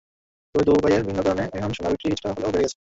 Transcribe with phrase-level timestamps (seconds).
[0.55, 2.69] তবে দুবাইয়ে ভিন্ন কারণে এখন সোনার বিক্রি কিছুটা হলেও বেড়ে গেছে।